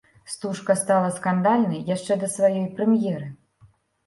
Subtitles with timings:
[0.33, 3.31] Стужка стала скандальнай яшчэ да сваёй прэм'еры.